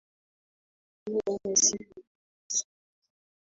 Leo 1.07 1.37
ni 1.43 1.57
siku 1.57 1.89
ndefu 1.89 2.05
sana. 2.57 2.71